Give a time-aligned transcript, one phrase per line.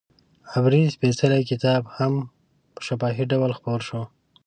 [0.53, 2.13] عبري سپېڅلی کتاب هم
[2.73, 4.01] په شفاهي ډول خپور شو.